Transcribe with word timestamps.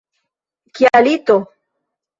Kia 0.79 0.97
lito! 1.07 1.37